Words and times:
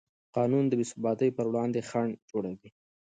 قانون 0.35 0.63
د 0.67 0.73
بېثباتۍ 0.79 1.29
پر 1.37 1.45
وړاندې 1.49 1.85
خنډ 1.89 2.13
جوړوي. 2.31 2.69